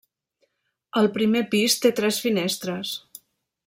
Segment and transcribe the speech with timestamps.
[1.03, 2.99] El primer pis té tres finestres.